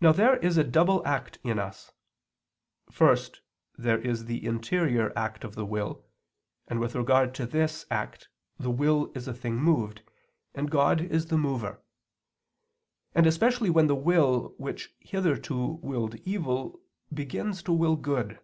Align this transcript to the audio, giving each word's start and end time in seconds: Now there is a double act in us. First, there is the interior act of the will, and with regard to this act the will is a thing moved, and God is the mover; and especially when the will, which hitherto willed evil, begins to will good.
Now 0.00 0.12
there 0.12 0.38
is 0.38 0.56
a 0.56 0.64
double 0.64 1.06
act 1.06 1.38
in 1.44 1.58
us. 1.58 1.92
First, 2.90 3.42
there 3.76 3.98
is 3.98 4.24
the 4.24 4.42
interior 4.46 5.12
act 5.14 5.44
of 5.44 5.54
the 5.54 5.66
will, 5.66 6.06
and 6.66 6.80
with 6.80 6.94
regard 6.94 7.34
to 7.34 7.44
this 7.44 7.84
act 7.90 8.30
the 8.58 8.70
will 8.70 9.12
is 9.14 9.28
a 9.28 9.34
thing 9.34 9.56
moved, 9.56 10.00
and 10.54 10.70
God 10.70 11.02
is 11.02 11.26
the 11.26 11.36
mover; 11.36 11.82
and 13.14 13.26
especially 13.26 13.68
when 13.68 13.86
the 13.86 13.94
will, 13.94 14.54
which 14.56 14.94
hitherto 14.98 15.78
willed 15.82 16.14
evil, 16.26 16.80
begins 17.14 17.62
to 17.64 17.72
will 17.74 17.96
good. 17.96 18.38